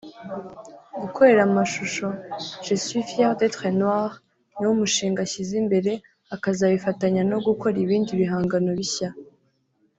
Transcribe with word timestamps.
Gukorera 1.01 1.41
amashusho 1.49 2.07
‘Je 2.65 2.75
Suis 2.85 3.05
fier 3.09 3.31
d’etre 3.39 3.67
noir’niwo 3.79 4.73
mushinga 4.79 5.19
ashyize 5.23 5.53
imbere 5.61 5.91
akazabifatanya 6.35 7.21
no 7.31 7.37
gukora 7.47 7.75
ibindi 7.85 8.11
bihangano 8.19 8.71
bishya 8.79 9.09